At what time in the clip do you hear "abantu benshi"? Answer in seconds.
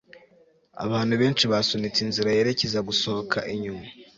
0.85-1.43